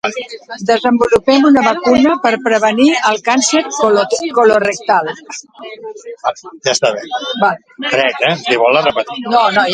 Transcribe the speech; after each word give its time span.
Desenvolupen 0.69 1.43
una 1.49 1.61
vacuna 1.73 2.13
per 2.23 2.31
prevenir 2.47 2.87
el 3.11 3.19
càncer 3.27 3.61
colorectal. 4.37 5.11